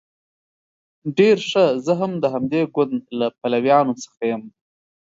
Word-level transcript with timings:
ډیر 1.17 1.37
ښه 1.49 1.65
زه 1.85 1.93
هم 1.99 2.11
د 2.23 2.25
همدې 2.33 2.61
ګوند 2.75 3.01
له 3.19 3.27
پلویانو 3.41 3.93
څخه 4.03 4.21
یم. 4.31 4.43